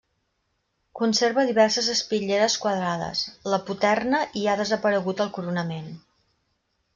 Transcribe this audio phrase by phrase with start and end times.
[0.99, 3.21] Conserva diverses espitlleres quadrades,
[3.55, 5.93] la poterna i ha desaparegut el coronament.